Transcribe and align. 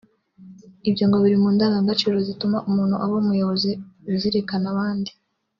Ibyo 0.89 1.03
ngo 1.07 1.17
biri 1.23 1.37
mu 1.43 1.49
ndangagaciro 1.55 2.17
zituma 2.27 2.57
umuntu 2.69 2.95
aba 3.03 3.15
umuyobozi 3.23 3.71
uzirikana 4.15 4.67
abandi 4.73 5.11